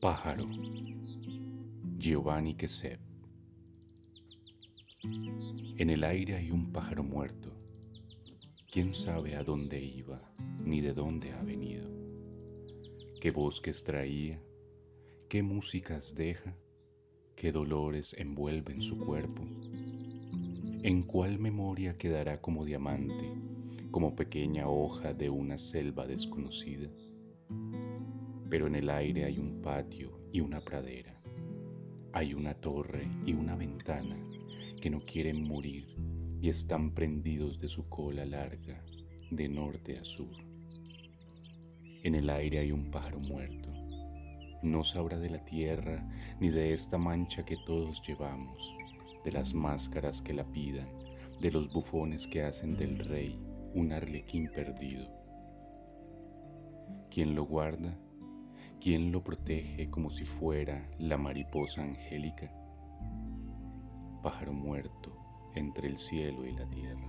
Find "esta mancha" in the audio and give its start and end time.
46.72-47.44